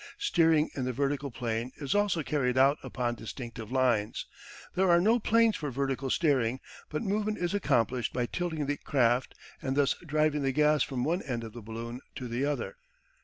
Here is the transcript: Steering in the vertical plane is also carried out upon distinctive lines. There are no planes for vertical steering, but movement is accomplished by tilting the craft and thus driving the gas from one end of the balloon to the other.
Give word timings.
Steering 0.17 0.71
in 0.73 0.83
the 0.85 0.93
vertical 0.93 1.29
plane 1.29 1.71
is 1.77 1.93
also 1.93 2.23
carried 2.23 2.57
out 2.57 2.79
upon 2.81 3.13
distinctive 3.13 3.71
lines. 3.71 4.25
There 4.73 4.89
are 4.89 4.99
no 4.99 5.19
planes 5.19 5.57
for 5.57 5.69
vertical 5.69 6.09
steering, 6.09 6.59
but 6.89 7.03
movement 7.03 7.37
is 7.37 7.53
accomplished 7.53 8.11
by 8.11 8.25
tilting 8.25 8.65
the 8.65 8.77
craft 8.77 9.35
and 9.61 9.75
thus 9.77 9.93
driving 10.03 10.41
the 10.41 10.53
gas 10.53 10.81
from 10.81 11.03
one 11.03 11.21
end 11.21 11.43
of 11.43 11.53
the 11.53 11.61
balloon 11.61 12.01
to 12.15 12.27
the 12.27 12.45
other. 12.45 12.77